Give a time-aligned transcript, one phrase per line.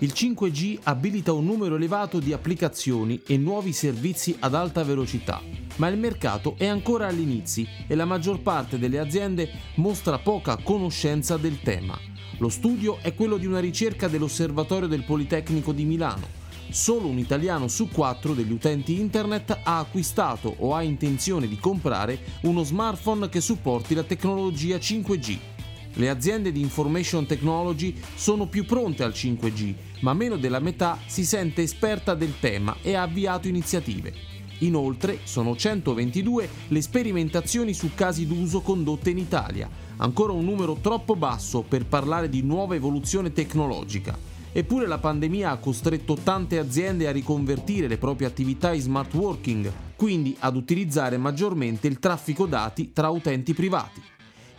[0.00, 5.42] Il 5G abilita un numero elevato di applicazioni e nuovi servizi ad alta velocità,
[5.78, 10.56] ma il mercato è ancora agli inizi e la maggior parte delle aziende mostra poca
[10.56, 11.98] conoscenza del tema.
[12.38, 16.28] Lo studio è quello di una ricerca dell'Osservatorio del Politecnico di Milano.
[16.70, 22.20] Solo un italiano su quattro degli utenti internet ha acquistato o ha intenzione di comprare
[22.42, 25.57] uno smartphone che supporti la tecnologia 5G.
[25.94, 31.24] Le aziende di information technology sono più pronte al 5G, ma meno della metà si
[31.24, 34.12] sente esperta del tema e ha avviato iniziative.
[34.60, 41.14] Inoltre sono 122 le sperimentazioni su casi d'uso condotte in Italia, ancora un numero troppo
[41.14, 44.16] basso per parlare di nuova evoluzione tecnologica.
[44.50, 49.70] Eppure la pandemia ha costretto tante aziende a riconvertire le proprie attività in smart working,
[49.94, 54.02] quindi ad utilizzare maggiormente il traffico dati tra utenti privati.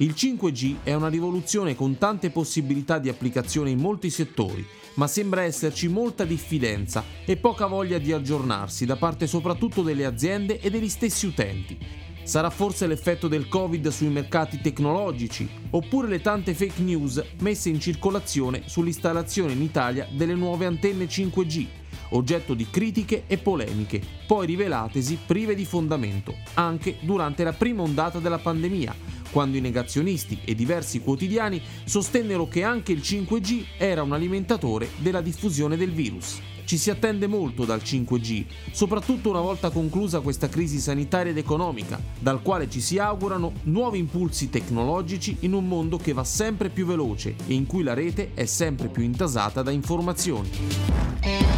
[0.01, 5.41] Il 5G è una rivoluzione con tante possibilità di applicazione in molti settori, ma sembra
[5.41, 10.87] esserci molta diffidenza e poca voglia di aggiornarsi da parte soprattutto delle aziende e degli
[10.87, 11.77] stessi utenti.
[12.23, 17.81] Sarà forse l'effetto del Covid sui mercati tecnologici, oppure le tante fake news messe in
[17.81, 21.65] circolazione sull'installazione in Italia delle nuove antenne 5G,
[22.11, 28.19] oggetto di critiche e polemiche, poi rivelatesi prive di fondamento, anche durante la prima ondata
[28.19, 34.13] della pandemia, quando i negazionisti e diversi quotidiani sostennero che anche il 5G era un
[34.13, 36.39] alimentatore della diffusione del virus.
[36.69, 41.99] Ci si attende molto dal 5G, soprattutto una volta conclusa questa crisi sanitaria ed economica,
[42.19, 46.85] dal quale ci si augurano nuovi impulsi tecnologici in un mondo che va sempre più
[46.85, 51.48] veloce e in cui la rete è sempre più intasata da informazioni.